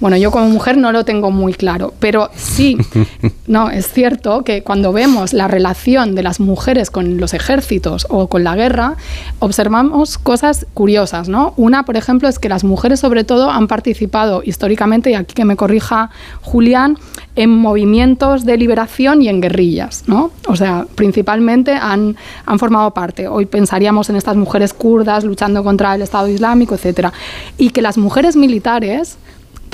[0.00, 2.76] bueno, yo como mujer no lo tengo muy claro, pero sí,
[3.46, 8.28] no, es cierto que cuando vemos la relación de las mujeres con los ejércitos o
[8.28, 8.96] con la guerra,
[9.38, 11.54] observamos cosas curiosas, ¿no?
[11.56, 15.44] Una, por ejemplo, es que las mujeres sobre todo han participado históricamente, y aquí que
[15.44, 16.10] me corrija
[16.42, 16.98] Julián,
[17.36, 20.30] en movimientos de liberación y en guerrillas, ¿no?
[20.46, 22.16] O sea, principalmente han,
[22.46, 23.26] han formado parte.
[23.28, 27.12] Hoy pensaríamos en estas mujeres kurdas luchando contra el Estado Islámico, etcétera.
[27.58, 29.18] Y que las mujeres militares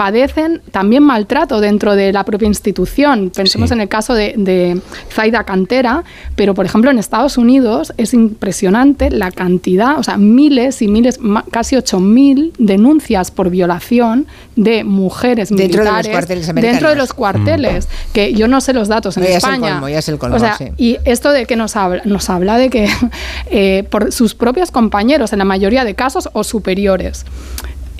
[0.00, 3.28] padecen también maltrato dentro de la propia institución.
[3.28, 4.80] Pensemos en el caso de,
[5.12, 6.04] Zaida Cantera,
[6.36, 11.20] pero por ejemplo en Estados Unidos es impresionante la cantidad, o sea, miles y miles,
[11.50, 17.12] casi 8.000 denuncias por violación de mujeres dentro militares de los cuarteles dentro de los
[17.12, 18.12] cuarteles, mm.
[18.14, 19.82] que yo no sé los datos en España.
[19.82, 22.88] o sea, Y esto de que nos habla, nos habla de que
[23.50, 27.26] eh, por sus propios compañeros, en la mayoría de casos, o superiores.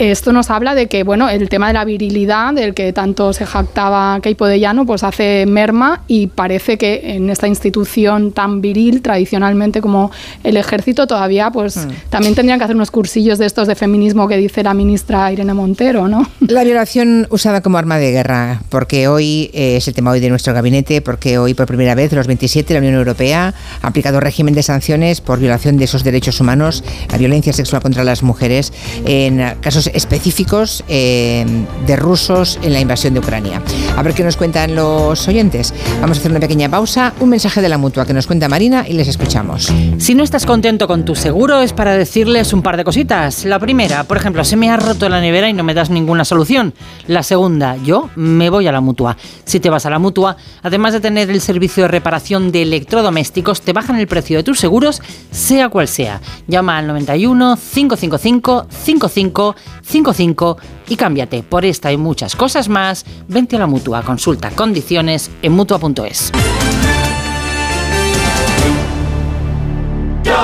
[0.01, 3.45] Esto nos habla de que, bueno, el tema de la virilidad, del que tanto se
[3.45, 9.03] jactaba Keipo de Llano, pues hace merma y parece que en esta institución tan viril,
[9.03, 10.11] tradicionalmente como
[10.43, 11.91] el ejército, todavía pues hmm.
[12.09, 15.53] también tendrían que hacer unos cursillos de estos de feminismo que dice la ministra Irene
[15.53, 16.27] Montero, ¿no?
[16.41, 20.31] La violación usada como arma de guerra, porque hoy eh, es el tema hoy de
[20.31, 24.55] nuestro gabinete, porque hoy por primera vez los 27 la Unión Europea ha aplicado régimen
[24.55, 28.73] de sanciones por violación de esos derechos humanos, la violencia sexual contra las mujeres
[29.05, 31.45] en casos específicos eh,
[31.87, 33.63] de rusos en la invasión de Ucrania.
[33.97, 35.75] A ver qué nos cuentan los oyentes.
[36.01, 38.87] Vamos a hacer una pequeña pausa, un mensaje de la mutua que nos cuenta Marina
[38.89, 39.73] y les escuchamos.
[39.99, 43.45] Si no estás contento con tu seguro es para decirles un par de cositas.
[43.45, 46.25] La primera, por ejemplo, se me ha roto la nevera y no me das ninguna
[46.25, 46.75] solución.
[47.07, 49.17] La segunda, yo me voy a la mutua.
[49.45, 53.63] Si te vas a la mutua, además de tener el servicio de reparación de electrodomésticos,
[53.63, 56.21] te bajan el precio de tus seguros, sea cual sea.
[56.47, 61.43] Llama al 91 555 55 55 y cámbiate.
[61.43, 64.03] Por esta y muchas cosas más, vente a la mutua.
[64.03, 66.33] Consulta condiciones en mutua.es.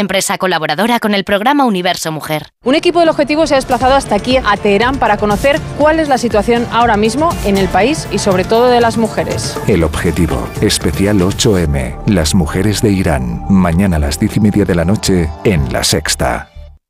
[0.00, 2.48] empresa colaboradora con el programa Universo Mujer.
[2.64, 6.08] Un equipo del objetivo se ha desplazado hasta aquí, a Teherán, para conocer cuál es
[6.08, 9.58] la situación ahora mismo en el país y sobre todo de las mujeres.
[9.66, 14.74] El objetivo, especial 8M, las mujeres de Irán, mañana a las 10 y media de
[14.74, 16.50] la noche en La Sexta.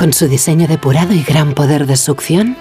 [0.00, 2.56] Con su diseño depurado y gran poder de succión,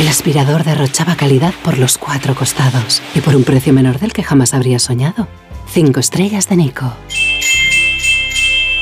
[0.00, 4.24] el aspirador derrochaba calidad por los cuatro costados y por un precio menor del que
[4.24, 5.28] jamás habría soñado.
[5.68, 6.92] Cinco estrellas de Nico.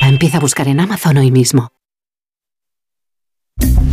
[0.01, 1.69] empieza a buscar en Amazon hoy mismo.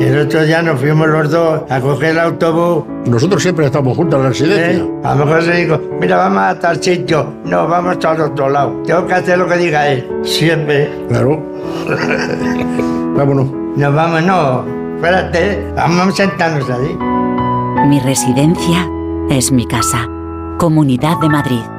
[0.00, 2.84] El otro día nos fuimos los dos a coger el autobús.
[3.06, 4.84] Nosotros siempre estamos juntos en la residencia.
[4.84, 4.90] ¿Eh?
[5.04, 7.32] A lo mejor se digo, mira, vamos a tal sitio.
[7.44, 8.82] No, vamos al otro lado.
[8.86, 10.06] Tengo que hacer lo que diga él.
[10.22, 10.90] Siempre.
[11.08, 11.42] Claro.
[13.16, 13.46] Vámonos.
[13.76, 14.64] Nos vamos, no.
[14.96, 16.96] Espérate, vamos a sentarnos ahí.
[17.88, 18.88] Mi residencia
[19.30, 20.06] es mi casa.
[20.58, 21.75] Comunidad de Madrid.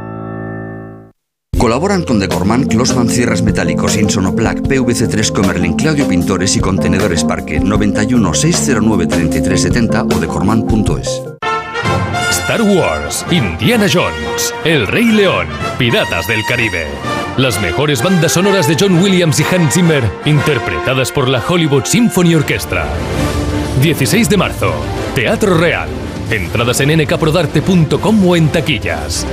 [1.67, 8.33] Colaboran con Decorman, Closman Cierras Metálicos, Insonoplac, PVC3 Comerlin, Claudio Pintores y Contenedores Parque 91
[8.33, 11.23] 609 3370 o decorman.es.
[12.29, 16.87] Star Wars, Indiana Jones, El Rey León, Piratas del Caribe.
[17.35, 22.35] Las mejores bandas sonoras de John Williams y Hans Zimmer, interpretadas por la Hollywood Symphony
[22.35, 22.85] Orchestra.
[23.81, 24.71] 16 de marzo,
[25.15, 25.89] Teatro Real.
[26.31, 29.27] Entradas en nkprodarte.com o en taquillas.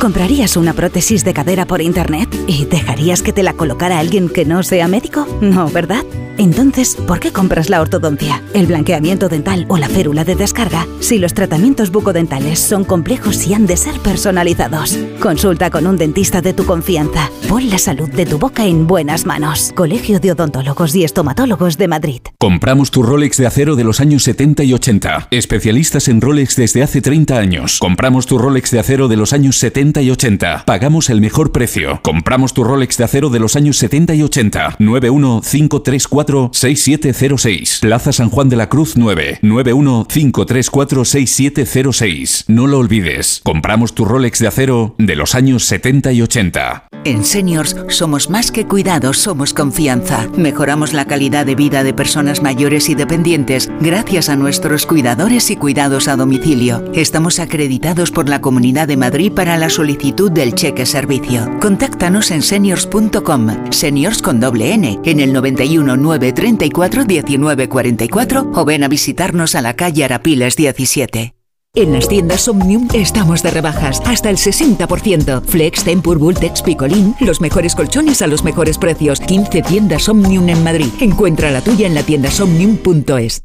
[0.00, 4.46] ¿Comprarías una prótesis de cadera por internet y dejarías que te la colocara alguien que
[4.46, 5.26] no sea médico?
[5.42, 6.06] No, ¿verdad?
[6.38, 11.18] Entonces, ¿por qué compras la ortodoncia, el blanqueamiento dental o la férula de descarga si
[11.18, 14.96] los tratamientos bucodentales son complejos y han de ser personalizados?
[15.20, 17.28] Consulta con un dentista de tu confianza.
[17.46, 19.70] Pon la salud de tu boca en buenas manos.
[19.74, 22.22] Colegio de Odontólogos y Estomatólogos de Madrid.
[22.38, 25.28] Compramos tu Rolex de acero de los años 70 y 80.
[25.30, 27.78] Especialistas en Rolex desde hace 30 años.
[27.80, 30.64] Compramos tu Rolex de acero de los años 70 y 80.
[30.64, 32.00] Pagamos el mejor precio.
[32.02, 34.76] Compramos tu Rolex de acero de los años 70 y 80.
[34.78, 37.78] 91534 6706.
[37.82, 42.44] Plaza San Juan de la Cruz 9 91534 6706.
[42.46, 43.40] No lo olvides.
[43.42, 46.86] Compramos tu Rolex de acero de los años 70 y 80.
[47.04, 50.28] En Seniors somos más que cuidados, somos confianza.
[50.36, 55.56] Mejoramos la calidad de vida de personas mayores y dependientes gracias a nuestros cuidadores y
[55.56, 56.84] cuidados a domicilio.
[56.92, 61.48] Estamos acreditados por la Comunidad de Madrid para la solicitud del cheque servicio.
[61.58, 68.88] Contáctanos en seniors.com, seniors con doble N, en el 91 934 1944 o ven a
[68.88, 71.34] visitarnos a la calle Arapiles 17.
[71.74, 75.42] En las tiendas Omnium estamos de rebajas, hasta el 60%.
[75.44, 79.18] Flex, Tempur, Vultex, Picolín, los mejores colchones a los mejores precios.
[79.20, 80.88] 15 tiendas Omnium en Madrid.
[81.00, 83.44] Encuentra la tuya en la tienda somnium.es.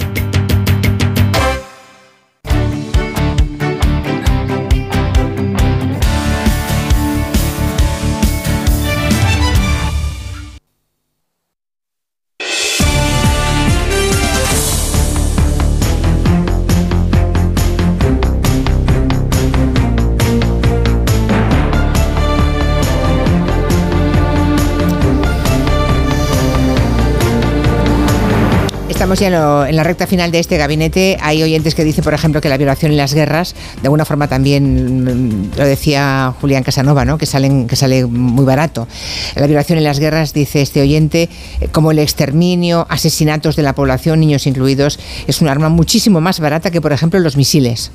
[29.13, 31.17] Estamos ya en, lo- en la recta final de este gabinete.
[31.19, 34.29] Hay oyentes que dicen, por ejemplo, que la violación en las guerras, de alguna forma
[34.29, 37.17] también mm, lo decía Julián Casanova, ¿no?
[37.17, 38.87] que, salen, que sale muy barato.
[39.35, 41.27] La violación en las guerras, dice este oyente,
[41.59, 44.97] eh, como el exterminio, asesinatos de la población, niños incluidos,
[45.27, 47.91] es un arma muchísimo más barata que, por ejemplo, los misiles.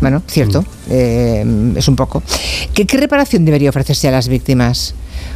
[0.00, 1.44] Bueno, cierto, eh,
[1.76, 2.22] es un poco.
[2.72, 4.94] ¿Qué, qué reparación debería ofrecerse a las víctimas?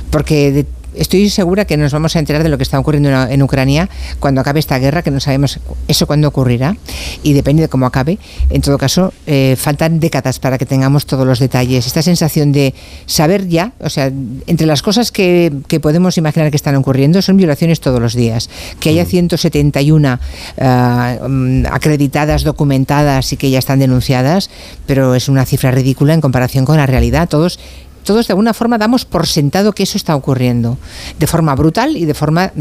[0.08, 3.42] Porque de- estoy segura que nos vamos a enterar de lo que está ocurriendo en,
[3.42, 3.88] Ucrania
[4.20, 6.76] cuando acabe esta guerra, que no sabemos eso cuándo ocurrirá
[7.22, 8.18] y depende de cómo acabe.
[8.50, 11.86] En todo caso, eh, faltan décadas para que tengamos todos los detalles.
[11.86, 12.74] Esta sensación de
[13.06, 14.10] saber ya, o sea,
[14.46, 18.48] entre las cosas que, que podemos imaginar que están ocurriendo son violaciones todos los días.
[18.80, 20.18] Que haya 171
[20.60, 24.50] ah, mm, acreditadas, documentadas y que ya están denunciadas,
[24.86, 27.28] pero es una cifra ridícula en comparación con la realidad.
[27.28, 27.58] Todos
[28.04, 30.78] todos de alguna forma damos por sentado que eso está ocurriendo,
[31.18, 32.52] de forma brutal y de forma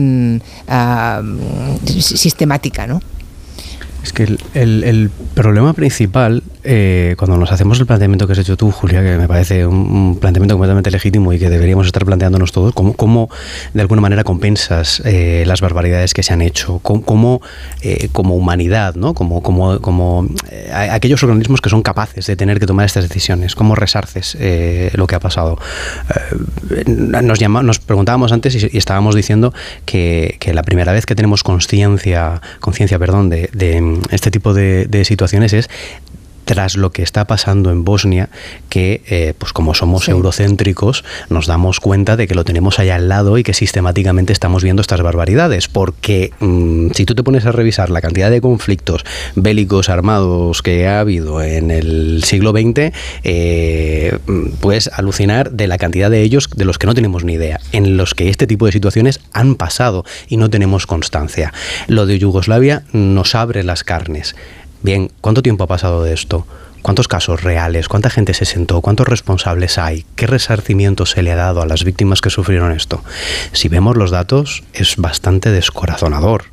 [1.86, 3.02] si- sistemática, ¿no?
[4.04, 8.72] Es que el problema principal, eh, cuando nos hacemos el planteamiento que has hecho tú,
[8.72, 12.94] Julia, que me parece un, planteamiento completamente legítimo y que deberíamos estar planteándonos todos, cómo,
[12.94, 13.30] cómo
[13.74, 17.42] de alguna manera compensas eh, las barbaridades que se han hecho, cómo,
[17.82, 19.14] eh, como humanidad, ¿no?
[19.14, 20.28] como, como,
[20.74, 24.38] aquellos organismos que son capaces de tener que tomar estas decisiones, cómo resarces
[24.94, 25.58] lo que ha pasado.
[26.88, 29.54] nos, preguntábamos antes y, estábamos diciendo
[29.86, 33.50] que, la primera vez que tenemos conciencia, conciencia, perdón, de,
[34.12, 35.70] este tipo de situaciones es
[36.46, 38.30] tras lo que está pasando en Bosnia,
[38.70, 43.10] que eh, pues como somos eurocéntricos, nos damos cuenta de que lo tenemos allá al
[43.10, 45.68] lado y que sistemáticamente estamos viendo estas barbaridades.
[45.68, 49.04] Porque mm, si tú te pones a revisar la cantidad de conflictos
[49.36, 54.18] bélicos armados que ha habido en el siglo XX, eh,
[54.60, 57.98] puedes alucinar de la cantidad de ellos de los que no tenemos ni idea, en
[57.98, 61.54] los que este tipo de situaciones han pasado y no tenemos constancia.
[61.88, 64.36] Lo de Yugoslavia nos abre las carnes.
[64.84, 66.46] Bien, ¿cuánto tiempo ha pasado de esto?
[66.82, 67.88] ¿Cuántos casos reales?
[67.88, 68.82] ¿Cuánta gente se sentó?
[68.82, 70.06] ¿Cuántos responsables hay?
[70.18, 73.02] ¿Qué resarcimiento se le ha dado a las víctimas que sufrieron esto?
[73.54, 76.53] Si vemos los datos, es bastante descorazonador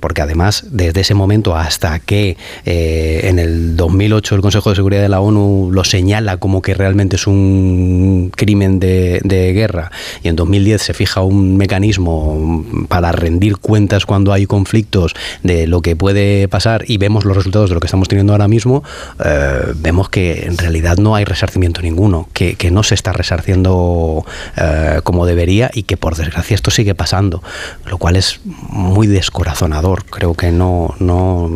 [0.00, 5.02] porque además desde ese momento hasta que eh, en el 2008 el Consejo de Seguridad
[5.02, 9.90] de la ONU lo señala como que realmente es un crimen de, guerra
[10.22, 15.80] y en 2010 se fija un mecanismo para rendir cuentas cuando hay conflictos de lo
[15.80, 18.82] que puede pasar y vemos los resultados de lo que estamos teniendo ahora mismo,
[19.24, 24.26] eh, vemos que en realidad no hay resarcimiento ninguno, que, no se está resarciendo
[24.56, 27.42] eh, como debería y que por desgracia esto sigue pasando,
[27.86, 31.50] lo cual es muy descorazonador Creo que no, no,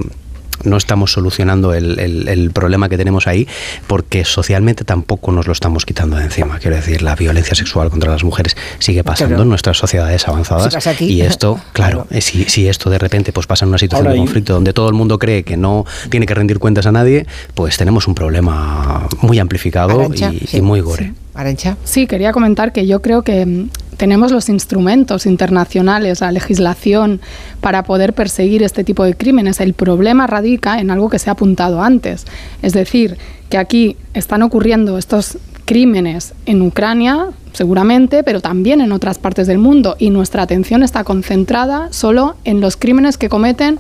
[0.65, 3.47] no estamos solucionando el, problema que tenemos ahí
[3.87, 6.59] porque socialmente tampoco nos lo estamos quitando de encima.
[6.59, 11.23] Quiero decir, la violencia sexual contra las mujeres sigue pasando en nuestras sociedades avanzadas y
[11.23, 14.73] esto, claro, Si, si, esto de repente pues pasa en una situación de conflicto donde
[14.73, 18.15] todo el mundo cree que no tiene que rendir cuentas a nadie, pues tenemos un
[18.15, 20.11] problema muy amplificado
[20.53, 21.15] y, muy gore.
[21.85, 27.21] Sí, quería comentar que yo creo que mm, tenemos los instrumentos internacionales, la legislación
[27.61, 29.61] para poder perseguir este tipo de crímenes.
[29.61, 32.27] El problema radica en algo que se ha apuntado antes,
[32.63, 33.19] es decir,
[33.49, 39.59] que aquí están ocurriendo estos crímenes en Ucrania, seguramente, pero también en otras partes del
[39.59, 43.79] mundo, y nuestra atención está concentrada solo en los crímenes que cometen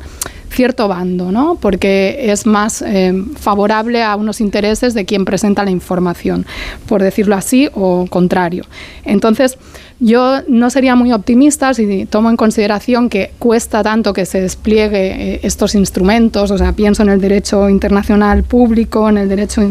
[0.53, 1.57] cierto bando, ¿no?
[1.61, 6.47] porque es más eh, favorable a unos intereses de quien presenta la información,
[6.87, 8.65] por decirlo así, o contrario.
[9.05, 9.59] Entonces,
[10.01, 15.35] yo no sería muy optimista si tomo en consideración que cuesta tanto que se despliegue
[15.35, 19.63] eh, estos instrumentos, o sea, pienso en el derecho internacional público, en el derecho,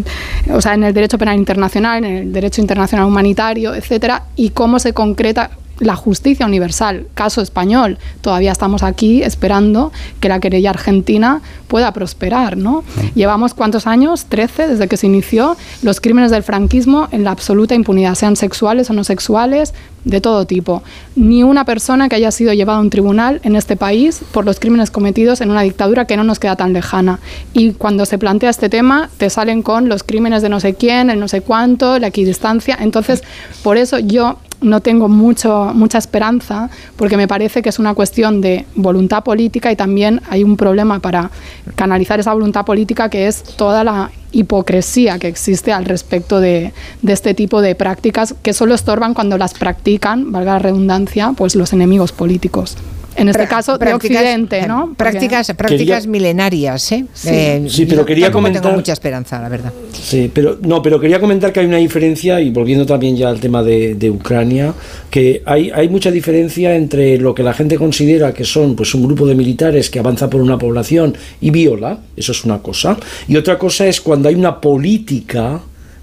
[0.51, 4.79] o sea, en el derecho penal internacional, en el derecho internacional humanitario, etcétera, y cómo
[4.79, 5.51] se concreta
[5.82, 12.55] la justicia universal, caso español, todavía estamos aquí esperando que la querella argentina pueda prosperar,
[12.55, 12.84] ¿no?
[13.15, 17.73] Llevamos cuántos años, 13, desde que se inició los crímenes del franquismo en la absoluta
[17.73, 19.73] impunidad, sean sexuales o no sexuales,
[20.03, 20.84] de todo tipo.
[21.15, 24.59] Ni una persona que haya sido llevada a un tribunal en este país por los
[24.59, 27.19] crímenes cometidos en una dictadura que no nos queda tan lejana.
[27.53, 31.09] Y cuando se plantea este tema, te salen con los crímenes de no sé quién,
[31.09, 32.77] el no sé cuánto, la equidistancia.
[32.79, 33.23] Entonces,
[33.63, 38.41] por eso yo no tengo mucho, mucha esperanza porque me parece que es una cuestión
[38.41, 41.32] de voluntad política y también hay un problema para
[41.76, 46.74] canalizar esa voluntad política que es toda la hipocresía que existe al respecto de,
[47.05, 51.74] este tipo de prácticas que solo estorban cuando las practican, valga la redundancia, pues los
[51.74, 52.78] enemigos políticos
[53.16, 54.93] en este caso de Occidente, ¿no?
[54.95, 57.05] Prácticas, prácticas milenarias, ¿eh?
[57.14, 58.62] Sí, eh, pero quería comentar.
[58.62, 59.74] Tengo mucha esperanza, la verdad.
[59.91, 63.39] Sí, pero no, pero quería comentar que hay una diferencia y volviendo también ya al
[63.39, 64.74] tema de, de, Ucrania,
[65.09, 69.03] que hay, hay mucha diferencia entre lo que la gente considera que son, pues, un
[69.03, 72.97] grupo de militares que avanza por una población y viola, eso es una cosa,
[73.28, 75.62] y otra cosa es cuando hay una política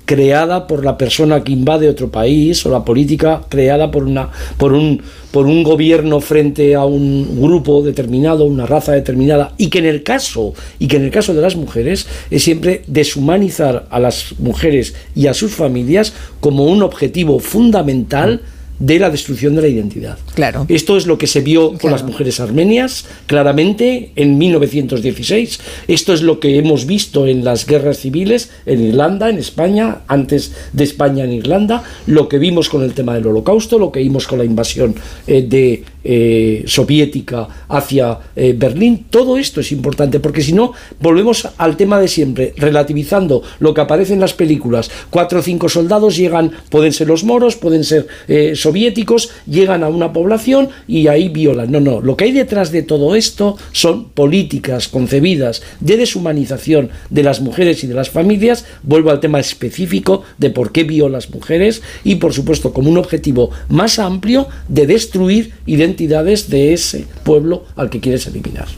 [0.08, 4.72] creada por la persona que invade otro país o la política creada por una por
[4.72, 9.84] un por un gobierno frente a un grupo determinado, una raza determinada y que en
[9.84, 14.34] el caso y que en el caso de las mujeres es siempre deshumanizar a las
[14.38, 18.40] mujeres y a sus familias como un objetivo fundamental
[18.78, 20.18] de la destrucción de la identidad.
[20.34, 20.66] Claro.
[20.68, 25.60] Esto es lo que se vio con las mujeres armenias claramente en 1916.
[25.88, 30.52] Esto es lo que hemos visto en las guerras civiles en Irlanda, en España, antes
[30.72, 34.26] de España en Irlanda, lo que vimos con el tema del Holocausto, lo que vimos
[34.26, 34.94] con la invasión
[35.26, 39.06] eh, de eh, soviética hacia eh, Berlín.
[39.10, 43.80] Todo esto es importante porque si no volvemos al tema de siempre, relativizando lo que
[43.80, 44.90] aparece en las películas.
[45.10, 48.06] Cuatro o cinco soldados llegan, pueden ser los moros, pueden ser
[48.68, 51.72] soviéticos, llegan a una población y ahí violan.
[51.72, 57.22] No, no, lo que hay detrás de todo esto son políticas concebidas de deshumanización de
[57.22, 58.66] las mujeres y de las familias.
[58.82, 62.98] Vuelvo al tema específico de por qué violan las mujeres y, por supuesto, como un
[62.98, 68.68] objetivo más amplio de destruir identidades de ese pueblo al que quieres eliminar.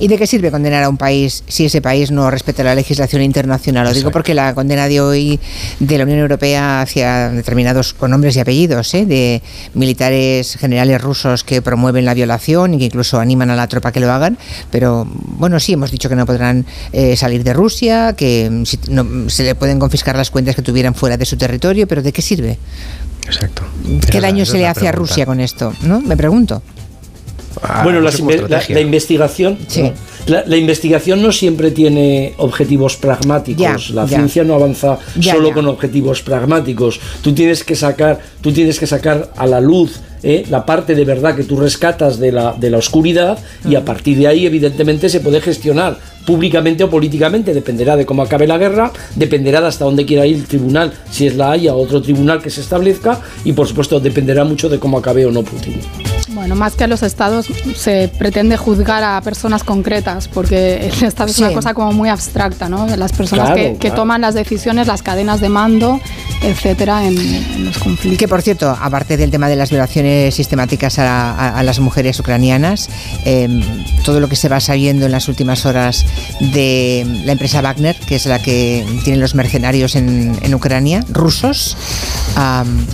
[0.00, 3.20] ¿Y de qué sirve condenar a un país si ese país no respeta la legislación
[3.22, 3.84] internacional?
[3.84, 5.40] Lo digo porque la condena de hoy
[5.80, 9.06] de la Unión Europea hacia determinados con nombres y apellidos, ¿eh?
[9.06, 9.42] de
[9.74, 13.98] militares generales rusos que promueven la violación y que incluso animan a la tropa que
[13.98, 14.38] lo hagan,
[14.70, 18.78] pero bueno, sí hemos dicho que no podrán eh, salir de Rusia, que mm, si-
[18.90, 22.12] no- se le pueden confiscar las cuentas que tuvieran fuera de su territorio, pero ¿de
[22.12, 22.56] qué sirve?
[23.26, 23.62] Exacto.
[24.10, 24.92] ¿Qué daño se le hace a.
[24.92, 25.72] Rusia con esto?
[25.82, 26.00] ¿No?
[26.00, 26.62] Me pregunto.
[27.62, 28.10] Ah, bueno, la,
[28.80, 29.92] investigación, ¿no?
[30.26, 33.88] la, la investigación no siempre tiene objetivos pragmáticos.
[33.88, 34.16] Ya, la ya.
[34.18, 35.54] ciencia no avanza Ya, solo ya.
[35.54, 37.00] con objetivos pragmáticos.
[37.22, 40.44] Tú tienes que sacar, tú tienes que sacar a la luz ¿eh?
[40.50, 43.38] la parte de verdad que tú rescatas de la, de la oscuridad
[43.68, 48.22] y a partir de ahí, evidentemente, se puede gestionar públicamente o políticamente, dependerá de cómo
[48.22, 51.74] acabe la guerra, dependerá de hasta dónde quiera ir el tribunal, si es la Haya
[51.74, 55.30] o otro tribunal que se establezca, y por supuesto dependerá mucho de cómo acabe o
[55.30, 55.80] no Putin.
[56.38, 61.28] Bueno, más que a los estados se pretende juzgar a personas concretas, porque el estado
[61.30, 61.42] es Sí.
[61.42, 62.86] una cosa como muy abstracta, ¿no?
[62.96, 63.96] Las personas Claro, que, que claro.
[63.96, 66.00] toman las decisiones, las cadenas de mando,
[66.42, 68.18] etcétera, en, en los conflictos.
[68.18, 72.18] Que por cierto, aparte del tema de las violaciones sistemáticas a, a- a las mujeres
[72.20, 72.88] ucranianas,
[73.24, 73.48] eh,
[74.04, 76.06] todo lo que se va sabiendo en las últimas horas
[76.40, 81.76] de la empresa Wagner, que es la que tiene los mercenarios en, en Ucrania, rusos.
[82.36, 82.86] am,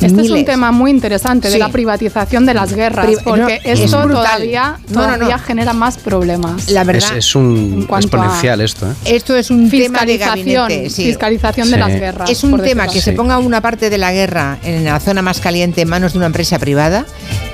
[0.00, 3.48] Este es un tema muy interesante de la privatización de las guerras, Pri- porque no,
[3.72, 5.14] es esto todavía, No, no, no.
[5.14, 6.70] todavía genera más problemas.
[6.70, 8.94] La Es, verdad, es un cuanto a- exponencial esto, ¿eh?
[9.16, 10.90] esto es un tema de Fiscalización, gabinete.
[10.90, 11.04] sí.
[11.06, 12.30] fiscalización de las guerras.
[12.30, 15.40] Es un tema que se ponga una parte de la guerra en la zona más
[15.40, 17.06] caliente en manos de una empresa privada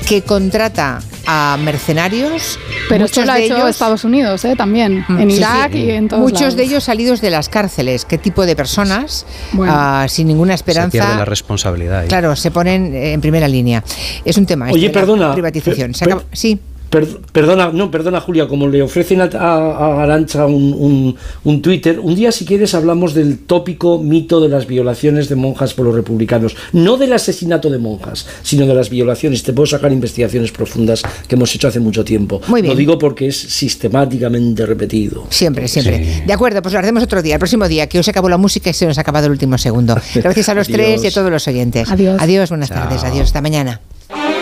[0.06, 2.58] que contrata a mercenarios.
[2.88, 4.54] Pero esto muchos lo ha de hecho ellos- Estados Unidos, ¿eh?
[4.56, 5.78] también, en Sí, Irak sí.
[5.78, 6.56] y en todos Muchos lados.
[6.56, 8.04] de ellos salidos de las cárceles.
[8.04, 9.72] ¿Qué tipo de personas Bueno.
[9.74, 11.24] ah, sin ninguna Se pierde la esperanza?
[11.24, 12.00] responsabilidad.
[12.00, 12.08] ahí.
[12.08, 13.82] Claro, se ponen eh, en primera línea.
[14.24, 14.66] Es un tema.
[14.70, 15.94] Oye, esto la perdona, Privatización.
[15.94, 16.58] Se acaba- sí.
[16.92, 21.62] Per- perdona, no, perdona Julia, como le ofrecen a, a- a Arancha un, un- un
[21.62, 25.86] Twitter, un día si quieres hablamos del tópico mito de las violaciones de monjas por
[25.86, 29.42] los republicanos, no del asesinato de monjas, sino de las violaciones.
[29.42, 32.42] Te puedo sacar investigaciones profundas que hemos hecho hace mucho tiempo.
[32.48, 32.74] Muy bien.
[32.74, 35.26] Lo digo porque es sistemáticamente repetido.
[35.30, 36.24] Siempre, siempre.
[36.26, 38.36] De acuerdo, pues lo haremos otro día, el próximo día, que hoy se acabó la
[38.36, 39.96] música y se nos ha acabado el último segundo.
[40.14, 41.90] Gracias a los tres y a todos los oyentes.
[41.90, 42.20] Adiós.
[42.20, 43.80] Adiós, buenas tardes, adiós, hasta mañana.